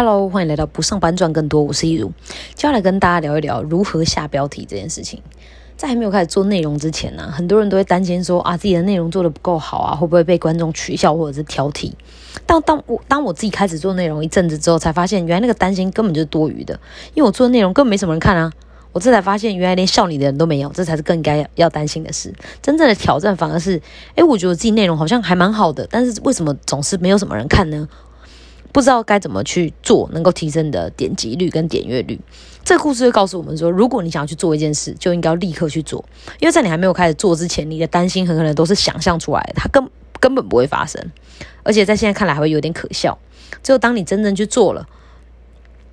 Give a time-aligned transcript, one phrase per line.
[0.00, 2.06] Hello，欢迎来到不上班赚更多，我是一如，
[2.54, 5.20] 接下来跟大家聊一聊如何下标题这件事情。
[5.76, 11.90] 在还没有开始做内容之前呢，很多人都会担心说啊，自己的内容做的不够好啊，会不会被观众取笑或者是挑剔？
[12.46, 16.78] 但当我当我自己开始做内容一阵子之后，才发现原来那个担心根本就是多余的，
[17.14, 18.52] 因为我做的内容根本没什么人看啊。
[18.92, 22.32] 我这才发现，原来连笑你的人都没有，这才是更该要担心的事。
[22.62, 23.82] 真正的挑战反而是，
[24.14, 27.88] 诶，我觉得自己内容好像还蛮好的，但是为什么总是没有什么人看呢？
[28.78, 32.16] 不知道该怎么去做，能够提升你的点击率跟点阅率。
[32.62, 36.04] 这个故事就告诉我们说，如果你想要去做一件事，就应该要立刻去做，
[36.38, 39.84] 因为在你还没有开始做之前，你的担心很可能都是想象出来的，它根
[40.20, 41.04] 根本不会发生，
[41.64, 43.18] 而且在现在看来还会有点可笑。
[43.64, 44.86] 只有当你真正去做了。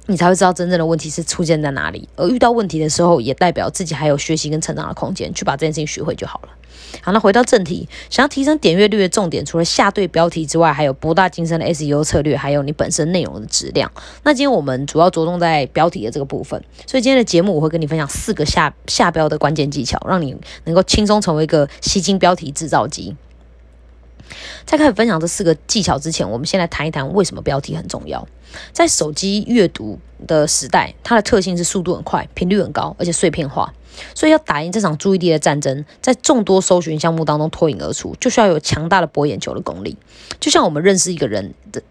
[0.07, 6.49] 你才会知道真正的问题是出现在哪里，而遇到问题的时候，也代表自己还有学习跟成长的空间，去把这件事情学会就好了。
[7.01, 13.91] 好，那回到正题，想要提升点阅率的重点，除了下对标题之外，还有博大精深的 SEO 策略，还有你本身内容的质量。
[14.23, 23.15] 那今天我们主要着重在标题的这个部分，所以今天的节目我会跟你分享四个下下标的关键技巧，让你能够轻松成为一个吸睛标题制造机。
[24.65, 28.27] 在开始分享这四个技巧之前，我们先来谈一谈为什么标题很重要。
[28.71, 33.73] 在手机阅读的时代，它的特性是速度很快、频率很高，而且碎片化。
[34.13, 39.97] 所以要打赢这场注意力的战争，在众多搜寻项目当中脱颖而出，就需要有强大的博眼球的功力。
[40.39, 41.81] 就像我们认识一个人的，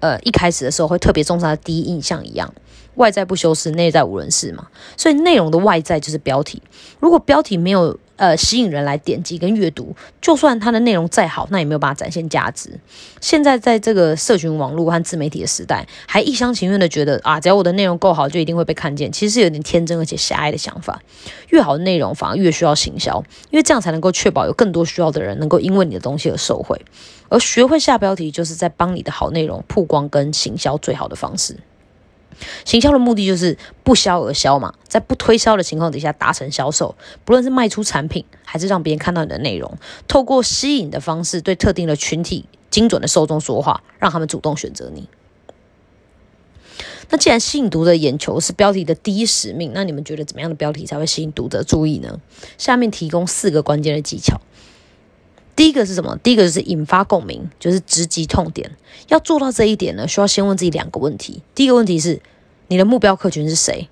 [0.00, 2.52] 呃，一开始的时候会特别重视他的第一印象一样。
[2.96, 4.68] 外在不修饰，内在无人事嘛。
[4.96, 6.62] 所以内容的外在就是标题。
[6.98, 12.70] 如果标题没有呃，吸引人来点击跟阅读，就算它的内容再好，那也没有办法展现价值。
[13.20, 21.00] 现在在这个社群网络和自媒体的时代，还一厢情愿的觉得啊，只要我的内容够好，就一定会被看见，其实是有点天真而且狭隘的想法。
[21.50, 26.80] 越好的内容反而越需要行销，因为这样才能够确保有更多需要的人能够因为你的东西而受惠。
[27.28, 31.56] 而学会下标题，就是在帮你的好内容曝光跟行销最好的方式。
[32.64, 45.08] 行销的目的就是不销而销嘛，在不推销的情况底下达成销售，不论是卖出产品，还是让别人看到你的内容，透过吸引的方式对特定的群体精准的受众说话，让他们主动选择你。
[47.08, 52.20] 那既然吸引读者眼球是标题的第一使命，那你们觉得怎么样的标题才会吸引读者注意呢？
[52.58, 54.40] 下面提供四个关键的技巧。
[55.56, 56.16] 第一个是什么？
[56.22, 58.70] 第一个就是引发共鸣，就是直击痛点。
[59.08, 61.42] 要做到这一点呢，需要先问自己两个问题。
[61.54, 62.20] 第一个问题是，
[62.68, 63.88] 你的目标客群是谁？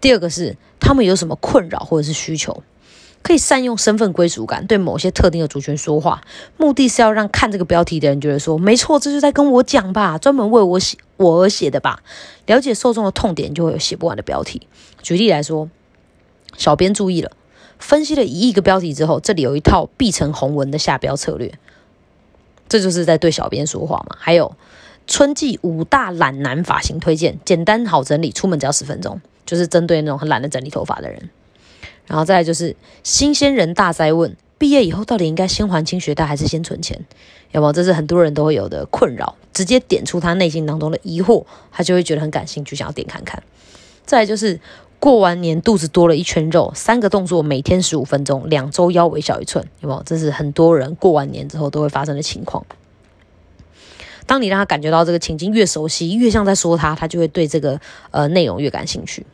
[0.00, 2.62] 第二个是，他们有什么困扰或者是需求？
[3.20, 6.22] 可以善用身份归属感，对某些特定的族群说话，
[6.56, 12.02] 目的是要让看这个标题的人觉得说，没错，这就在跟我讲吧，专门为我写我而写的吧。
[12.46, 14.68] 了解受众的痛点，就会有写不完的标题。
[15.02, 15.68] 举例来说，
[16.56, 17.32] 小编注意了。
[17.78, 21.52] 分析了一亿个标题之后，这里有一套必成红文的下标策略，
[22.68, 24.16] 这就是在对小编说话嘛。
[24.18, 24.54] 还有
[25.06, 31.30] 春季五大懒男发型推荐，简单好整理，出门只要十分钟，就是针对那种很懒得整理头发的人。
[32.06, 32.74] 然后再来就是
[33.04, 37.06] 新鲜人大灾问：毕业以后到底应该先还清学贷还是先存钱？
[37.52, 37.72] 有没有？
[37.72, 39.36] 这是很多人都会有的困扰。
[39.54, 43.42] 直接点出他内心当中的疑惑，他就会觉得很感兴趣，想要点看看。
[44.04, 44.60] 再来就是。
[45.00, 50.02] 过完年肚子多了一圈肉，三个动作每天十五分钟，两周腰围小一寸，有没有？
[50.04, 52.66] 这是很多人过完年之后都会发生的情况。
[54.26, 59.24] 当你让他感觉到这个情境越熟悉，越像在说他，他就会对这个呃内容越感兴趣。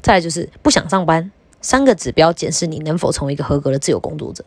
[0.00, 4.44] 再来就是不想上班，三个指标检视你能否成为一个合格的自由工作者。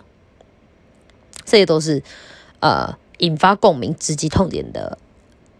[1.45, 2.03] 这些都是
[2.59, 4.97] 呃引发共鸣、直击痛点的。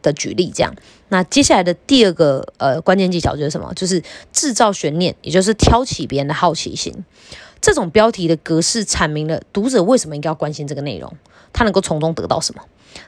[0.07, 0.73] 的举例，这样，
[1.09, 3.71] 那接下来的第二个呃关键技巧就是什么？
[3.75, 4.01] 就是
[4.31, 7.05] 制造悬念，也就是挑起别人的好奇心。
[7.59, 11.11] 这种标题的格式阐明了读者为什么应该要关心这个内容，
[11.51, 12.61] 他能够从中得到什么。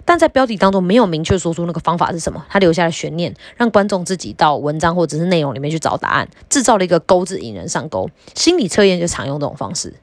[0.06, 8.10] 但在标题当中没有明确说出那个方法是什么，他留下了悬念，让观众自己到文章或者是内容里面去找答案，制造了一个钩子引人上钩。
[8.36, 9.94] 心理测验就常用这种方式，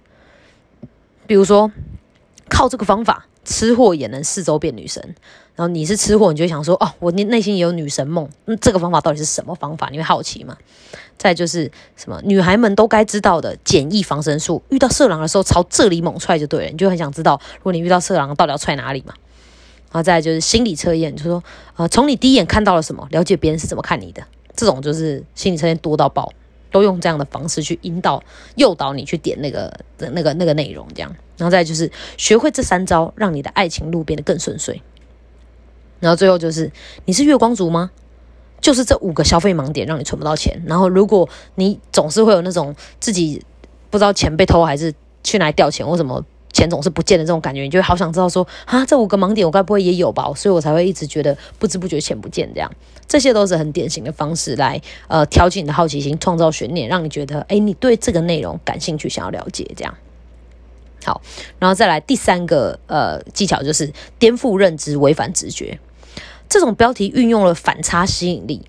[1.26, 1.70] 比如说
[2.48, 3.26] 靠这个方法。
[3.48, 5.14] 吃货也能四周变女神，
[5.56, 8.28] 然后你是吃货，你就想说哦，我内内心也有女神梦。
[8.44, 9.88] 那这个方法到底是什么方法？
[9.90, 10.56] 你会好奇吗？
[11.16, 16.70] 再就是什么女孩们都该知道的简易防身术，遇到色狼的时候朝这里猛踹就对了。
[16.70, 19.14] 你就很想知道，如果你遇到色狼，到底要踹哪里嘛？
[19.90, 21.42] 然后再就是心理测验，就说
[21.76, 24.22] 呃，从你第一眼看到了什么，了解别人是怎么看你的，
[24.54, 26.30] 这种就是心理测验多到爆。
[26.72, 28.22] 都用这样的方式去引导、
[28.56, 34.82] 诱导你去点那个那个那个内容，这样，然后再就是学会这三招，让你的爱情路变得更顺遂。
[36.00, 36.70] 然后最后就是，
[37.04, 37.90] 你是月光族吗？
[38.60, 40.60] 就是这五个消费盲点让你存不到钱。
[40.66, 43.44] 然后如果你总是会有那种自己
[43.90, 50.32] 不知道钱被偷还是去哪里掉钱，或什么钱总是不见的这种感觉，你就会好想知道说啊，这五个盲点我该不会也有吧？
[50.34, 52.70] 所以我才会一直觉得不知不觉钱不见这样。
[53.06, 59.94] 这些都是很典型的方式来呃挑起你的好奇心，创造悬念，让你觉得哎，你对这个内容感兴趣，想要了解这样。
[61.04, 61.20] 好，
[61.60, 65.78] 然后再来第三个呃技巧就是颠覆认知，违反直觉。
[66.48, 68.66] 这种标题运用了反差吸引力，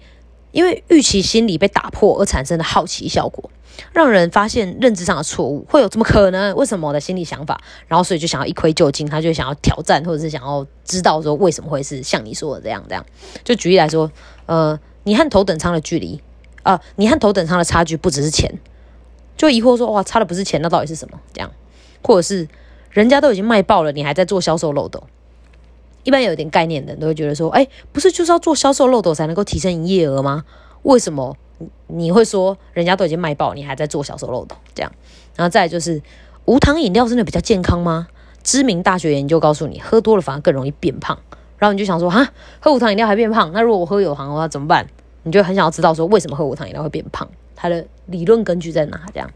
[0.51, 3.49] 因为预期心理被打破而产生的好奇效果。
[3.93, 6.55] 让人发现认知上的错误，会有这么可能？
[6.55, 7.61] 为什么我的心理想法？
[7.87, 13.05] 然后所以就想要一窥究竟，他就想要挑战，或者是想要知道说为什么会是像你说的这样这样。
[13.43, 14.11] 就举例来说，
[14.47, 16.19] 呃，你和头等舱的距离，
[16.63, 18.51] 啊，你和头等舱的差距不只是钱，
[19.37, 21.19] 就疑惑说哇，差的不是钱，那到底是什么？
[21.31, 21.51] 这样，
[22.01, 22.47] 或者是
[22.89, 25.03] 人家都已经卖爆了，你还在做销售漏斗。
[26.07, 30.45] 一般有点概念的都会觉得说，哎，不是就是要做销售漏斗才能够提升营业额吗？
[30.83, 31.35] 为什么？
[31.87, 34.89] 你会说人家都已经卖爆，你还在做销售漏斗这样，
[35.35, 36.01] 然后再就是
[36.45, 38.07] 无糖饮料真的比较健康吗？
[38.41, 41.19] 知名大学研究告诉你，喝多了反而更容易变胖。
[41.57, 42.29] 然后你就想说，哈，
[42.61, 43.51] 喝无糖饮料还变胖？
[43.51, 44.87] 那如果我喝有糖的话怎么办？
[45.23, 47.27] 你就很想要知道说，为什么喝无糖饮料会变胖？
[47.53, 49.01] 它的理论根据在哪？
[49.13, 49.29] 这样，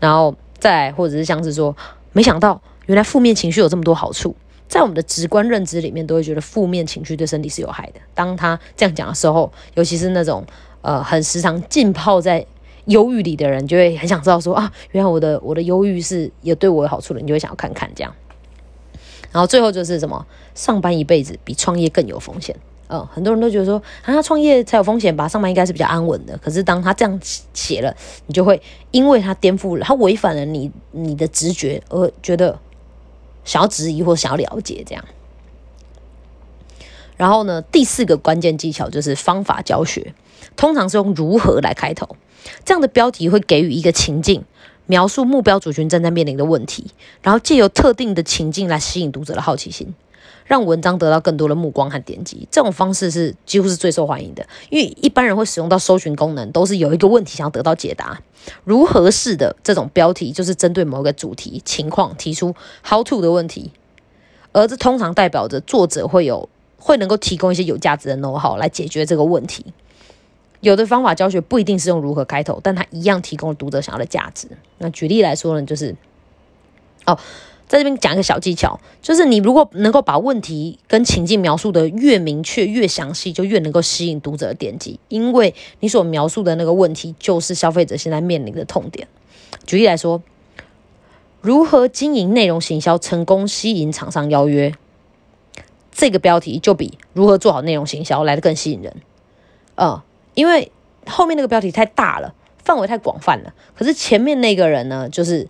[0.00, 1.76] 然后再或者是像是说，
[2.10, 4.34] 没想到原来负面情绪有这么多好处，
[4.74, 8.00] 在我们的直观认知里面，都会觉得负面情绪对身体是有害的。
[8.12, 10.44] 当他这样讲的时候，尤其是那种。
[10.82, 12.44] 呃，很时常浸泡在
[12.84, 18.14] 忧郁里的人，就会很想知道说啊，原来我的我的忧郁是有对我有好处的，你就会想要看看这样。
[19.32, 22.54] 然后最后就是什么，上班一辈子比创业更有风险。
[22.88, 26.36] 嗯，很多人都觉得说啊，创业才有风险吧，上班应该是比较安稳的。
[26.36, 27.18] 可是当他这样
[27.54, 28.60] 写了，你就会
[28.90, 32.58] 因为他颠覆了，他违反了你你的直觉，而觉得
[33.44, 35.04] 想要质疑或想要了解这样。
[37.16, 40.14] 然后呢，第四个关键技巧就是方法教学。
[40.56, 42.16] 通常是用如何来开头，
[42.64, 44.44] 这样的标题会给予一个情境，
[44.86, 46.92] 描述目标族群正在面临的问题，
[47.22, 49.94] 然后借由特定的情境来吸引读者的好奇心，
[50.44, 52.46] 让文章得到更多的目光和点击。
[52.50, 58.20] 这种方式是几乎是最受欢迎的，因为一般人会使用到搜寻功能，都是有一个问题想得到解答。
[58.64, 62.54] 如何式的这种标题就是针对某个主题情况提出
[62.86, 63.72] how to 的问题，
[64.52, 66.48] 而这通常代表着作者会有
[66.78, 69.64] 会能够提供一些有价值的 know how 来解决这个问题。
[70.60, 74.48] 有的方法教学不一定是用如何开头，但它一样提供了读者想要的价值。
[74.78, 75.94] 那举例来说呢，就是
[77.06, 77.18] 哦，
[77.66, 89.08] 在这边讲一个小技巧，就是你如果能够把问题跟情境描述的越明确、越详细，就越能够吸引读者的点击，因为你所描述的那个问题就是消费者现在面临的痛点。
[89.66, 90.22] 举例来说，
[91.40, 94.74] 如何经营内容行销成功吸引厂商邀约，
[95.90, 98.96] 这个标题就比如何做好内容行销来的更吸引人。
[99.76, 100.00] 嗯。
[100.34, 100.72] 因为
[101.06, 102.34] 后面那个标题太大了，
[102.64, 103.54] 范围太广泛了。
[103.76, 105.46] 可是前面那个人呢，就是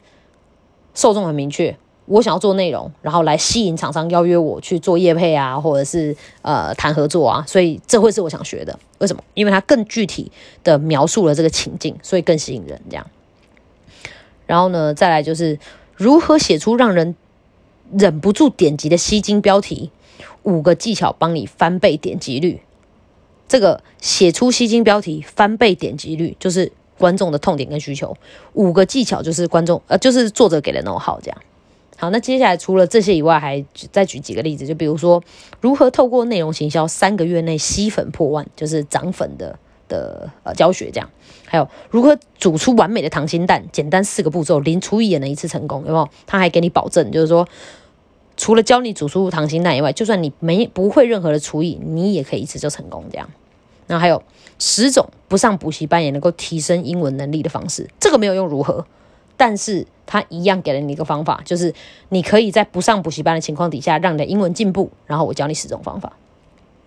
[0.95, 1.75] 受众很明确，
[2.07, 7.45] 我想要做内容，然后来吸引厂商邀约我去做业配啊，或者是呃谈合作啊。
[7.47, 8.79] 所以这会是我想学的。
[8.99, 9.23] 为什么？
[9.35, 10.31] 因为它更具体
[10.63, 12.81] 的描述了这个情境，所以更吸引人。
[12.91, 13.07] 这样，
[14.47, 15.59] 然后呢，再来就是
[15.95, 17.15] 如何写出让人
[17.93, 19.91] 忍不住点击的吸睛标题，
[20.43, 22.61] 五个技巧帮你翻倍点击率。
[23.49, 28.17] 这个写出吸睛标题翻倍点击率，就是观众的痛点跟需求。
[28.55, 31.39] 五个技巧就是观众呃，就是作者给的 know how 这样。
[31.97, 35.23] 好，那接下来除了这些以外，还再举几个例子，就比如说
[35.61, 39.59] 如何透过内容行销三个月内吸粉破万，就是涨粉的
[39.89, 41.09] 的呃教学这样。
[41.47, 46.09] 还有如何煮出完美的溏心蛋，简单四个步骤，零厨艺也能一次成功，有没有？
[46.27, 47.47] 他还给你保证，就是说。
[48.37, 53.31] 除了教你煮出溏心蛋以外，就算你没不会任何的厨艺，你也可以一次就成功这样。
[53.87, 54.21] 然后还有
[54.59, 58.85] 十种不上补习班也能够提升英文能力的方式，这个没有用如何，
[59.37, 61.75] 但是他一样给了你一个方法，就是
[62.09, 64.91] 你可以在不上补习班的情况底下让你的英文进步。
[65.07, 66.13] 然后我教你十种方法。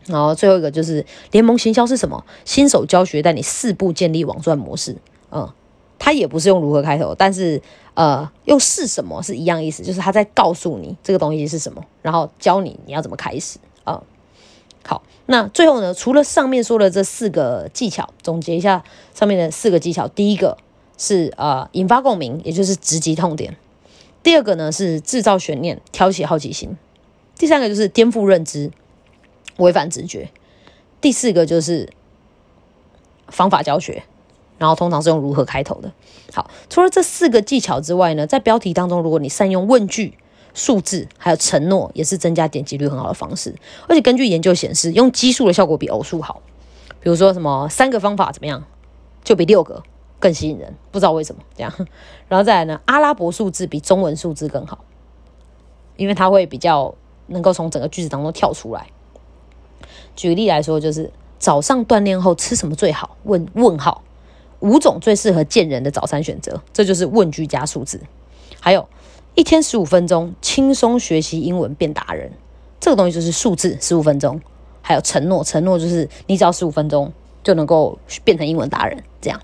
[0.06, 2.24] 然后最后一个就是联盟行销是什么？
[2.46, 4.98] 新手教学带你四步建立网赚模式。
[5.32, 5.50] 嗯。
[6.00, 7.60] 他也不是用如何开头，但是
[7.96, 14.00] 呃，用是什么是一样意思，就是他在告诉你这个东西是什么，然后教你你要怎么开始啊。
[14.86, 18.84] 好，那最后呢，除了上面说的这四个技巧，总结一下
[19.16, 20.08] 上面的四个技巧。
[20.08, 20.60] 第一个
[20.98, 23.54] 是呃引发共鸣，也就是直击痛点；
[24.24, 26.72] 第二个呢是制造悬念，挑起好奇心；
[27.38, 28.72] 第三个就是颠覆认知，
[29.58, 30.28] 违反直觉；
[31.00, 31.90] 第四个就是
[33.28, 34.04] 方法教学。
[34.60, 35.92] 然后通常是用如何开头的。
[36.34, 40.18] 好，除了这四个技巧之外呢，在标题当中，如果你善用问句、
[40.56, 43.54] 数字还有承诺，也是增加点击率很好的方式。
[43.88, 46.42] 而且根据研究显示，用奇数的效果比偶数好。
[47.00, 48.64] 比如说什么三个方法怎么样，
[49.24, 49.84] 就比六个
[50.20, 51.74] 更吸引人，不知道为什么这样。
[52.28, 54.84] 然后再来呢，阿拉伯数字比中文数字更好。
[55.96, 56.94] 因为它会比较
[57.26, 58.86] 能够从整个句子当中跳出来。
[60.16, 63.18] 举例来说，就是早上锻炼后吃什么最好？
[63.24, 64.04] 问问号，
[64.60, 68.00] 五种最适合见人的早餐选择，这就是问句加数字。
[68.60, 68.88] 还有
[69.34, 72.32] 一天十五分钟，轻松学习英文变达人，
[72.80, 74.40] 这个东西就是数字十五分钟。
[74.84, 77.12] 还有承诺，承诺就是你只要十五分钟
[77.44, 79.42] 就能够变成英文达人，这样。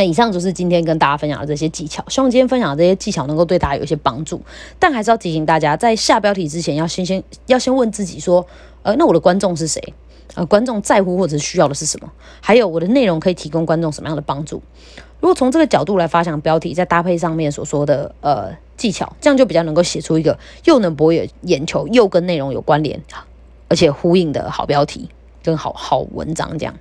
[0.00, 4.40] 那以上就是今天跟大家分享的这些技巧，希望今天分享的这些技巧能够对大家有一些帮助。
[4.78, 8.46] 但还是要提醒大家，在下标题之前，要先先要先问自己说，
[8.82, 9.92] 呃，那我的观众是谁？
[10.36, 12.10] 呃，观众在乎或者需要的是什么？
[12.40, 14.62] 还有我的内容可以提供观众什么样的帮助？
[15.20, 22.98] 如果从这个角度来发想标题，再搭配上面所说的呃技巧，这样就比较能够写出一个又能博眼眼球，又跟内容有关联，
[23.68, 25.10] 而且呼应的好标题
[25.42, 26.74] 跟好好文章这样。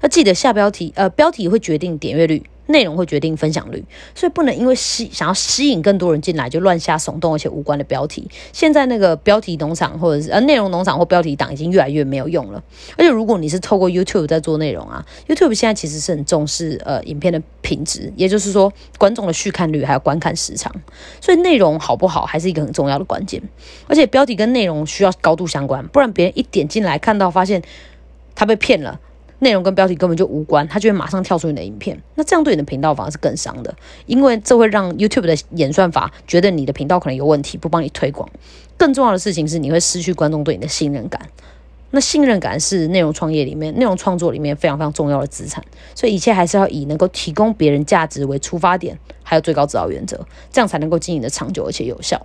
[0.00, 3.84] 要记得下标题，呃，标题会决定点阅率，内容会决定分享率，
[4.14, 8.30] 所以不能因为吸想要吸引更多人进来就乱下耸动而且无关的标题。
[8.52, 12.62] 现在那个标题农场或者是呃内容农场或标题党已经越来越没有用了。
[12.96, 20.72] 而且如果你是透过 YouTube 在做内容啊，YouTube 现在其实是很重视呃影片的品质，也就是说观众的续看率还有观看时长，
[21.20, 23.42] 所以内容好不好还是一个很重要的关键。
[23.88, 27.62] 而且标题跟内容需要高度相关，不然别人一点进来看到发现
[28.34, 29.00] 他被骗了。
[29.40, 32.00] 内容跟标题根本就无关，他就会马上跳出你的影片。
[32.14, 33.74] 那这样对你的频道反而是更伤的，
[34.06, 38.28] 因为这会让 YouTube 的演算法觉得你的频道可能有问题，不帮你推广。
[38.76, 41.20] 更重要的事情是，你会失去观众对你的信任感。
[41.90, 45.64] 那信任感是内容创业里面、内容创作里面非常非常重要的资产。
[45.94, 52.20] 所以一切还是要以能够提供别人价值为出发点，还有最高指导原则，这样才能够经营的长久而且有效。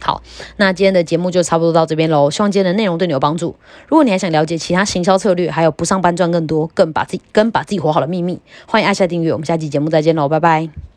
[0.00, 0.22] 好，
[0.58, 2.30] 那今天的节目就差不多到这边喽。
[2.30, 3.56] 希望今天的内容对你有帮助。
[3.88, 9.32] 如果你还想了解其他行销策略，还有不上班赚更多，更把自己跟把自己活好的秘密，欢迎按下订阅。
[9.32, 10.95] 我们下期节目再见喽，拜拜。